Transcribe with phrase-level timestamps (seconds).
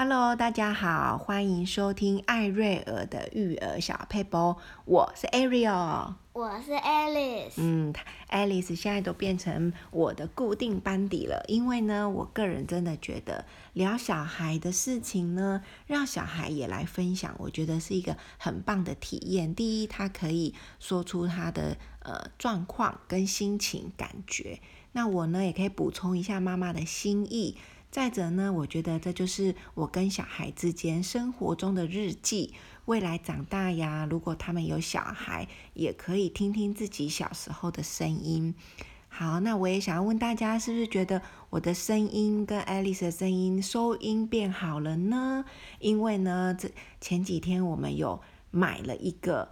[0.00, 7.54] Hello，大家好，欢迎收听艾瑞尔的育儿小配播，我是 Ariel，我是 Alice。
[7.56, 7.92] 嗯
[8.30, 19.52] ，Alice 现在都变成我的固定班底了，因为呢，我个人真的觉得聊小孩的事情呢，让小孩也来分享，我觉得是一个很棒的体验。
[19.52, 24.60] 第一，他可以说出他的呃状况跟心情感觉，
[24.92, 27.56] 那我呢也可以补充一下妈妈的心意。
[27.90, 32.54] 再者呢，我觉得这就是我跟小孩之间生活中的日记。
[32.84, 38.54] 未来长大呀，如果他们有小孩，也可以听听自己小时候的声音。
[39.08, 45.44] 好，那我也想要问大家，是不是觉得我的声音跟 Alice 的声音收音变好了呢？
[45.78, 46.70] 因为呢，这
[47.00, 48.20] 前几天我们有
[48.50, 49.48] 买了一个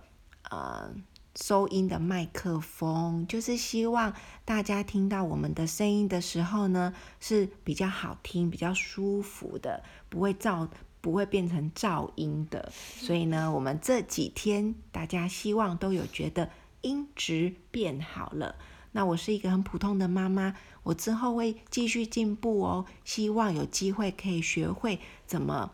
[0.50, 0.94] 呃。
[1.40, 10.68] 收音的麦克风，就是希望大家听到我们的声音的时候呢，是比较好听、比较舒服的，不会噪，
[11.00, 12.72] 不会变成噪音的。
[12.72, 18.56] 所以呢，我们这几天大家希望都有觉得音质变好了。
[18.92, 22.86] 那我是一个很普通的妈妈，我之后会继续进步哦。
[23.04, 25.72] 希望有机会可以学会怎么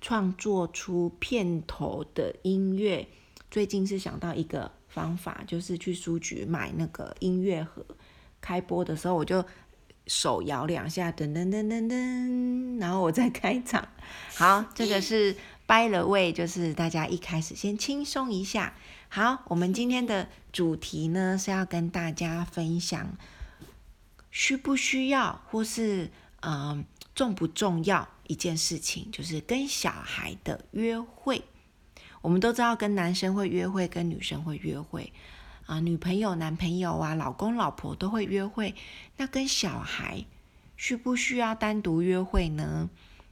[0.00, 3.06] 创作出片头的音乐。
[3.56, 7.82] 最近是想到一个方法，就是去书局买那个音乐盒，
[8.38, 9.42] 开播的时候我就
[10.06, 13.88] 手摇两下，噔噔噔噔噔，然后我再开场。
[14.34, 15.34] 好，这个是
[15.66, 18.74] by the way，就是大家一开始先轻松一下。
[19.08, 23.16] 好，我们今天的主题呢是要跟大家分享，
[24.30, 26.10] 需不需要或是
[26.40, 31.42] 嗯、重不重要一件事情，就是跟小孩的约会。
[32.26, 35.12] 我们都知道，跟男生会约会，跟女生会约会，
[35.66, 38.74] 啊，女朋友、男朋友啊，老公、老婆都会约会。
[39.16, 40.24] 那跟小孩
[40.76, 42.90] 需不需要单独约会呢？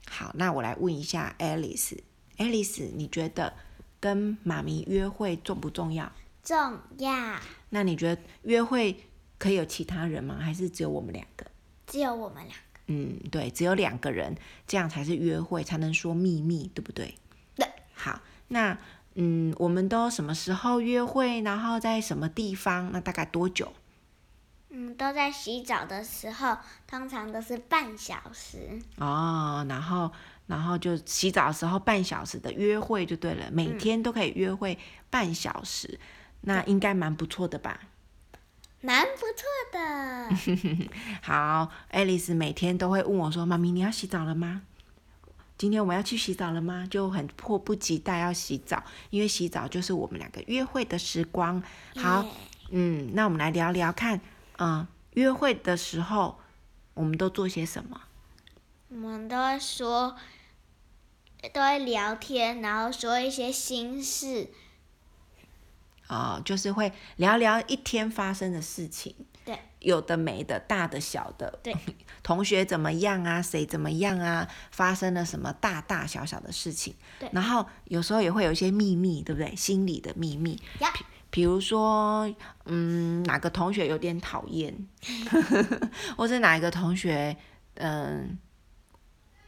[0.09, 3.53] 好，那我来问一下 Alice，Alice，你觉得
[3.99, 6.09] 跟妈咪约会重不重要？
[6.41, 7.37] 重要。
[7.67, 8.95] 那你觉得约会
[9.37, 10.37] 可以有其他人吗？
[10.39, 11.45] 还是只有我们两个？
[11.85, 12.79] 只有我们两个。
[12.87, 14.33] 嗯，对，只有两个人，
[14.65, 17.13] 这样才是约会，才能说秘密，对不对？
[17.57, 17.67] 对。
[17.93, 18.21] 好。
[18.47, 18.77] 那
[19.15, 21.41] 嗯，我们都什么时候约会？
[21.41, 22.91] 然后在什么地方？
[22.91, 23.71] 那大概多久？
[24.69, 28.79] 嗯，都在洗澡的时候，通常都是半小时。
[28.97, 30.11] 哦，然后
[30.47, 34.77] 然后就洗澡的时候半小时的约会就对了，每天都可以约会
[35.09, 35.99] 半小时，嗯、
[36.41, 37.79] 那应该蛮不错的吧？
[38.81, 40.89] 蛮不错的。
[41.23, 44.63] 好爱丽丝每天都会问我说：“妈咪，你要洗澡了吗？”
[45.57, 46.85] 今天我们要去洗澡了吗？
[46.89, 51.63] 就很迫不及待要洗澡，因为洗澡就是我们两个约会的时光。
[51.95, 52.25] 好
[52.71, 54.19] 嗯，那我们来聊聊看，
[54.57, 56.39] 嗯，约会的时候
[56.93, 58.01] 我们都做些什么？
[58.89, 60.15] 我们都会说，
[61.53, 64.49] 都会聊天，然后说一些心事。
[66.07, 69.15] 哦，就是会聊聊一天发生的事情。
[69.45, 71.75] 对，有的没的，大的小的，对，
[72.23, 73.39] 同学怎么样啊？
[73.39, 74.47] 谁怎么样啊？
[74.71, 76.95] 发生了什么大大小小的事情？
[77.19, 79.55] 对，然后有时候也会有一些秘密，对不对？
[79.55, 80.59] 心里的秘密。
[80.79, 80.91] 呀，
[81.29, 82.27] 比如说，
[82.65, 84.75] 嗯，哪个同学有点讨厌，
[86.17, 87.37] 或者哪一个同学，
[87.75, 88.39] 嗯，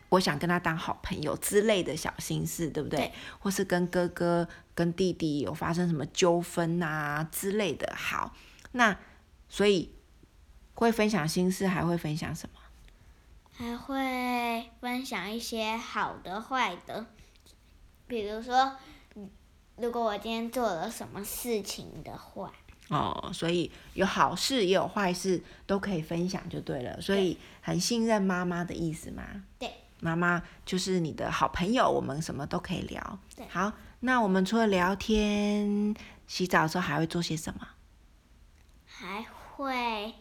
[0.09, 2.99] 我想跟他当好朋友之类的小心事，对不对？
[2.99, 7.91] 对，或是跟哥哥、跟弟弟有发生什么纠纷啊之类的。
[7.95, 8.35] 好，
[8.73, 8.95] 那。
[9.49, 9.93] 所以
[10.73, 12.59] 会分享心事，还会分享什么？
[13.51, 17.05] 还会分享一些好的、坏的，
[18.05, 18.75] 比如说，
[19.77, 22.51] 如果我今天做了什么事情的话。
[22.89, 27.01] 哦，所以有好事也有坏事，都可以分享就对了。
[27.01, 29.23] 所以很信任妈妈的意思吗？
[29.59, 29.69] 对。
[29.99, 33.19] 妈妈就是你的好朋友，我们什么都可以聊。
[33.35, 33.45] 对。
[33.47, 35.93] 好，那我们除了聊天、
[36.27, 37.67] 洗澡的时候，还会做些什么？
[38.85, 39.23] 还
[39.57, 40.13] 会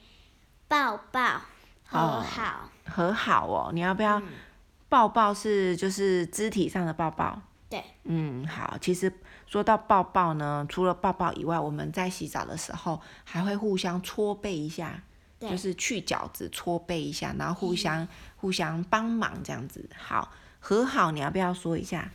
[0.66, 1.42] 抱抱
[1.84, 4.20] 和好、哦、和好哦，你要不要
[4.88, 5.34] 抱抱？
[5.34, 7.42] 是就是肢体上的抱抱。
[7.68, 8.78] 对，嗯，好。
[8.80, 9.12] 其实
[9.46, 15.02] 说到抱抱呢，除了抱抱以外，我们在洗澡的时候还会互相搓背一下，
[15.38, 19.86] 就是去角质搓背一下，然后互相、嗯、互相帮忙这样子。
[19.94, 22.10] 好，和好，你要不要说一下？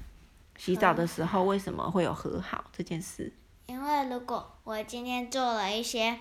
[0.58, 3.32] 洗澡的时候为什么会有和好这件事？
[3.68, 6.18] 因为如果我今天做了一些。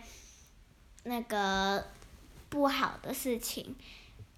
[1.04, 1.84] 那个
[2.48, 3.74] 不好的事情，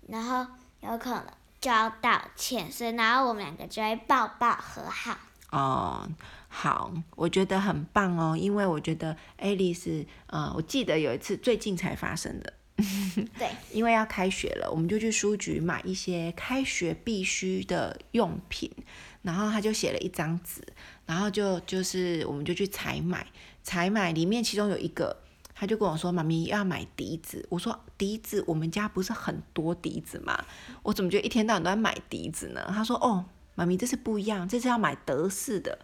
[0.09, 0.47] 然后
[0.81, 1.25] 有可能
[1.61, 5.19] 就要道歉，所以然后我们两个就会抱抱和好。
[5.51, 6.09] 哦，
[6.49, 12.53] 好，我觉得很棒哦，因为我觉得 Alice，呃，我记得有一次最近才发生的，
[13.39, 18.71] 对， 因为要开学了，我们就去书局买一些开学必须的用品。
[19.23, 20.61] 然后他就写了一张纸，
[21.07, 23.25] 然后就就是我们就去采买，
[23.63, 25.17] 采买里面其中有一个，
[25.63, 30.45] 他就跟我说：“妈咪要买笛子。”我说：“笛子，我们家不是很多笛子吗？
[30.83, 35.79] 我怎么觉得一天到晚都在买笛子呢？”他说：“哦，妈咪，这是不一样，这是要买德式的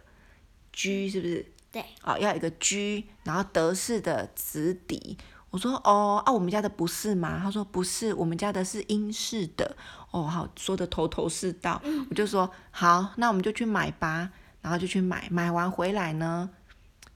[0.73, 1.49] ，G 是不是？
[1.71, 5.17] 对，哦，要一个 G，然后德式的直笛。”
[5.49, 7.39] 我说哦啊，我们家的不是吗？
[7.41, 9.77] 他说不是，我们家的是英式的。
[10.11, 11.81] 哦，好，说的头头是道。
[11.85, 14.31] 嗯、我就说好，那我们就去买吧。
[14.61, 16.49] 然后就去买，买完回来呢，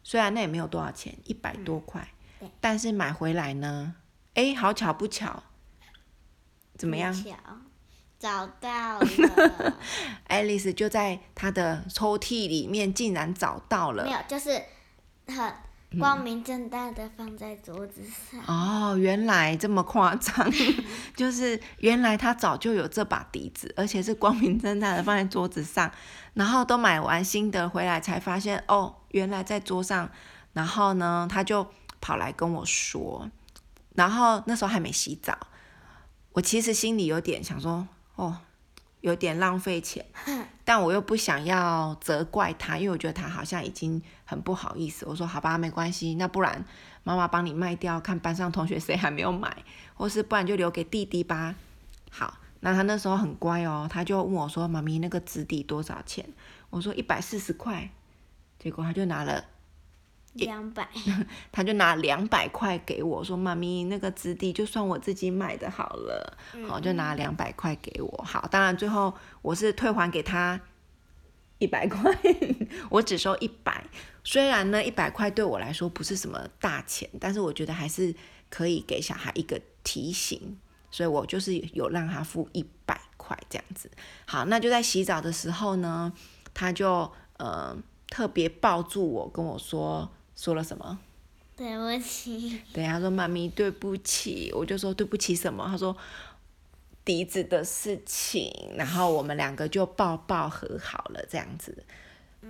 [0.02, 2.23] 虽然那也没有多少钱，一百多块，嗯、
[2.60, 3.96] 但是买回来呢，
[4.34, 5.44] 哎，好巧不巧，
[6.78, 7.14] 怎么样？
[7.14, 7.36] 巧，
[8.20, 9.08] 找到了。
[10.28, 14.04] 爱丽丝就在她的抽屉里面，竟然找到了。
[14.04, 14.62] 没有，就是
[15.28, 15.54] 很。
[16.00, 18.42] 光明正大的放在桌子上。
[18.48, 20.52] 嗯、哦，原来这么夸张，
[21.16, 25.92] 就是原来他早就有这把笛子，而且是光明正大的放在桌子上，
[26.34, 30.10] 然后都买完新的回来才发现，哦，原来在桌上，
[30.54, 31.70] 然后呢，他就
[32.04, 33.32] 跑来跟我说，
[33.96, 35.38] 然后那时候还没洗澡，
[36.34, 38.38] 我其实心里有点想说，哦。
[39.04, 40.06] 有点浪费钱，
[40.64, 45.06] 但我又不想要责怪他，因为我觉得他好像已经很不好意思。
[45.06, 46.64] 我说好吧，没关系，那不然
[47.04, 51.54] 妈妈帮你卖掉，看班上同学谁还没有买，或是不然就留给弟弟吧。
[52.10, 56.26] 好，那他那时候很乖哦，他就问我说：“妈咪，那个纸底多少钱？”
[56.72, 57.90] 我说：“一百四十块。”
[58.58, 59.44] 结果他就拿了。
[60.34, 60.88] 两百，
[61.52, 66.38] 他就拿两百块给我，说：“妈咪，那个纸地就算我自己买的好了。
[66.54, 68.24] 嗯”好，就拿两百块给我。
[68.26, 69.14] 好，当然最后
[69.44, 70.60] 我是退还给他
[71.60, 72.12] 一百块，
[72.90, 73.86] 我只收一百。
[74.24, 78.16] 虽然呢，一百块对我来说不是什么大钱，但是我觉得还是
[78.50, 80.58] 可以给小孩一个提醒，
[80.90, 83.92] 所以我就是有让他付一百块这样子。
[84.26, 86.12] 好，那就在洗澡的时候呢，
[86.56, 87.78] 他就呃
[88.08, 90.12] 特别抱住我，跟我说。
[90.44, 91.00] 说了什么？
[91.56, 92.60] 对不起。
[92.74, 95.96] 对，他说：“妈咪，对不起。”我就说：“对不起什么？”他说
[97.06, 101.86] ：“笛子的事情。”然后我们两个就抱抱和好了，这样子。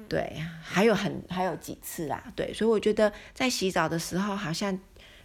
[0.10, 2.34] 对，还有很还有几次啦。
[2.36, 4.76] 对，所以我觉得在洗澡的时候，好像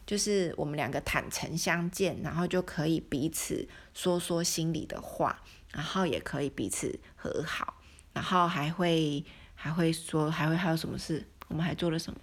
[0.05, 5.41] 就是我们两个坦诚相见，然后就可以彼此说说心里的话，
[5.73, 7.81] 然后也可以彼此和好，
[8.13, 9.25] 然后还会
[9.55, 11.25] 还会说还会还有什么事？
[11.47, 12.21] 我们还做了什么？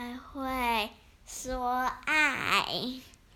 [0.00, 0.90] 还会
[1.26, 2.64] 说爱，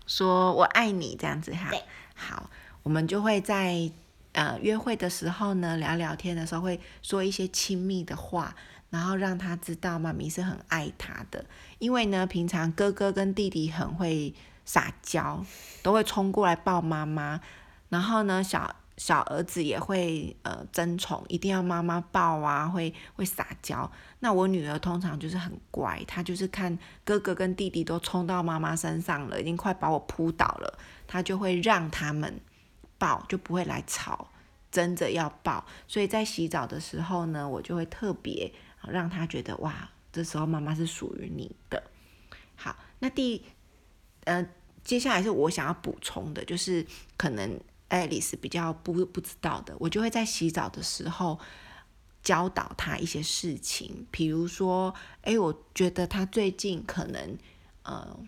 [0.07, 1.69] 说我爱你这样子哈。
[1.69, 1.83] 对
[2.15, 2.49] 好，
[2.83, 3.91] 我们就会在
[4.31, 8.55] 呃约会的时候呢，聊聊天的时候会说一些亲密的话，
[8.91, 11.43] 然后让他知道妈咪是很爱他的。
[11.79, 14.33] 因为呢，平常哥哥跟弟弟很会
[14.63, 15.45] 撒娇，
[15.81, 17.41] 都会冲过来抱妈妈，
[17.89, 18.77] 然后呢小。
[18.95, 23.91] 小儿子也会呃争宠，一定要妈妈抱啊，会会撒娇。
[24.19, 32.39] 那我女儿通常就是很乖，她就是看哥哥跟弟弟都冲到妈妈身上了，已经快把我扑倒了，她就会让他们
[32.99, 34.29] 抱，就不会来吵，
[34.71, 35.65] 争着要抱。
[35.87, 38.53] 所以在洗澡的时候呢，我就会特别
[38.87, 41.81] 让她觉得哇，这时候妈妈是属于你的。
[42.55, 43.43] 好，那第
[44.25, 44.47] 呃
[44.83, 46.85] 接下来是我想要补充的，就是
[47.17, 47.59] 可能。
[47.93, 51.39] 爱丽丝比较不不知道的，我就会在洗澡的时候
[52.23, 57.37] 教导她一些事情，比如说，哎，我觉得她最近可能，
[57.83, 58.19] 呃，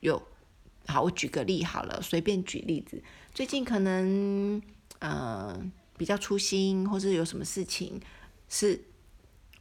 [0.00, 0.20] 有，
[0.88, 3.00] 好，我举个例好了，随便举例子，
[3.32, 4.60] 最近可能，
[4.98, 5.56] 呃，
[5.96, 8.00] 比较粗心，或是有什么事情
[8.48, 8.84] 是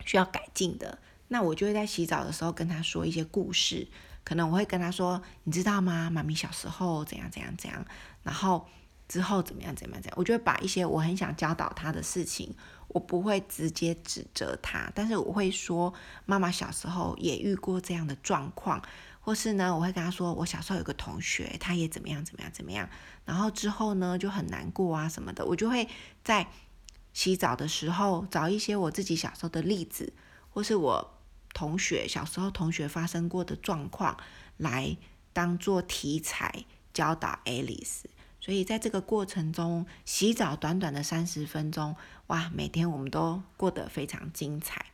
[0.04, 3.88] 需要改进的，那我就会在洗澡的时候跟她说一些故事，
[4.24, 6.10] 可能我会跟她说，你知道吗？
[6.10, 7.86] 妈咪小时候怎样怎样怎样，
[8.24, 8.68] 然后。
[9.14, 9.76] 之后怎么样？
[9.76, 10.02] 怎么样？
[10.02, 10.18] 怎样？
[10.18, 12.52] 我就会把一些我很想教导他的事情，
[12.88, 15.94] 我不会直接指责他，但是我会说，
[16.26, 18.82] 妈妈小时候也遇过这样的状况，
[19.22, 22.90] 或是呢，我会跟他说，我小时候有个同学，他也怎么样怎么样怎么样，
[23.24, 25.88] 然后之后呢就很难过啊什么的，我就会
[26.24, 26.48] 在
[27.14, 30.12] 洗澡的时候找一些我自己小时候的例子，
[30.50, 31.20] 或是我
[31.54, 34.18] 同学小时候同学发生过的状况，
[34.58, 34.98] 来
[35.34, 38.06] 当做题材教导 Alice。
[38.44, 41.96] 所以在这个过程中，洗澡短短的三十分钟，
[42.28, 44.86] 哇，每天我们都过得非常精彩。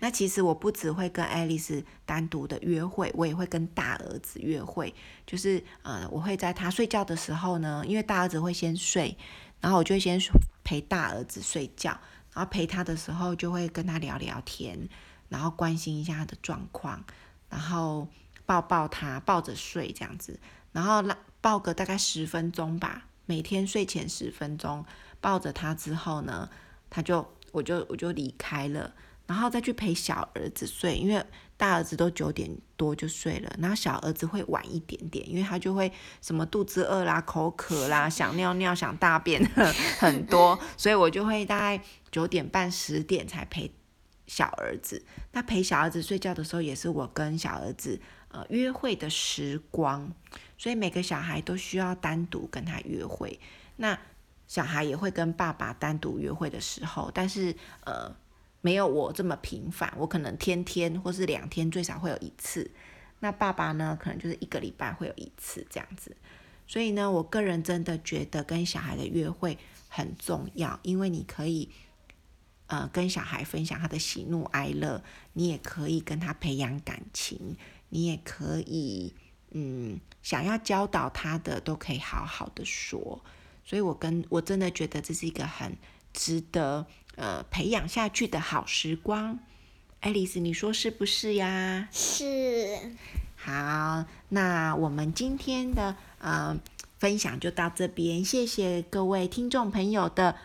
[0.00, 4.92] 那其实我不只会跟爱丽丝单独的约会，我也会跟大儿子约会。
[5.24, 9.16] 就是呃，我会在他睡觉的时候呢，因为大儿子会先睡，
[9.60, 10.20] 然后我就先
[10.64, 11.92] 陪大儿子睡觉，
[12.34, 14.88] 然后陪他的时候就会跟他聊聊天，
[15.28, 17.04] 然后关心一下他的状况，
[17.48, 18.08] 然后
[18.44, 20.40] 抱抱他，抱着睡这样子。
[20.72, 21.02] 然后
[21.40, 24.84] 抱个大概十分钟吧，每天睡前十分钟
[25.20, 26.48] 抱着他之后呢，
[26.90, 28.92] 他就我就我就离开了，
[29.26, 31.24] 然后再去陪小儿子睡，因为
[31.56, 35.92] 大儿子都九点多就睡了，然后小儿子会晚一点点，因为他就会
[36.22, 39.44] 什么肚子饿啦、口渴啦、 想尿尿、想大便
[39.98, 43.72] 很多，所以我就会大概九点半、十点才陪
[44.26, 45.04] 小儿子。
[45.32, 50.12] 那陪小儿子睡觉的时候，也是我跟小儿子呃约会的时光，
[50.56, 53.38] 所以每个小孩都需要单独跟他约会。
[53.76, 53.98] 那
[54.46, 57.54] 小孩也会跟爸爸单独约会的时候，但是
[57.84, 58.14] 呃。
[58.60, 62.68] 没有我这么频繁，我可能天天或是两天最少会有一次。
[63.20, 66.14] 那爸爸呢，可能就是一个礼拜会有一次这样子。
[66.66, 69.56] 所以呢，我个人真的觉得跟小孩的约会
[69.88, 71.70] 很重要，因为你可以
[72.66, 75.04] 呃跟小孩分享他的喜怒哀乐，
[75.34, 77.56] 你也可以跟他培养感情，
[77.90, 79.14] 你也可以
[79.50, 83.20] 嗯想要教导他的都可以好好的说。
[83.64, 85.76] 所以我跟我真的觉得这是一个很
[86.12, 86.86] 值得。
[87.16, 89.40] 呃，培养下去的好时光，
[89.98, 91.88] 爱丽丝，你说是不是呀？
[91.90, 92.94] 是。
[93.34, 96.56] 好，那我们今天的呃
[97.00, 100.36] 分享就到这边，谢谢各位听众朋友的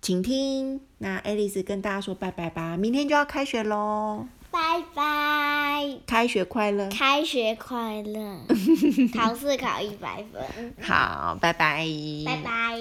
[0.00, 0.80] 倾听。
[0.96, 8.38] 那爱丽丝跟大家说拜拜吧，明天就要开学喽，拜拜，开学快乐，开学快乐，
[9.14, 11.86] 考试考一百分，好，拜拜，
[12.24, 12.78] 拜拜。